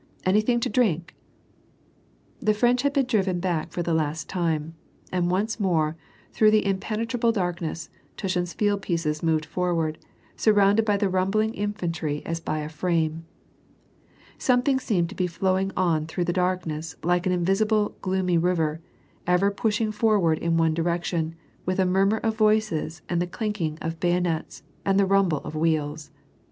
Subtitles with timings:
[0.25, 1.13] Anything to drink?"
[2.47, 4.73] The French had been driven back for the last time.
[5.11, 5.95] And once more,
[6.31, 9.99] through the impenetrable darkness, Tushin's field pieces moved forward,
[10.35, 13.25] surrounded by the rumbling infantry as hy a frame.
[14.39, 18.81] Something seemed to be flowing on through the darkness, like an invisible, gloomy river,
[19.27, 23.99] ever pushing forward in one direction, with a murmur of voices, and the clinking of
[24.01, 26.09] hayonets, and the rumble of wheels.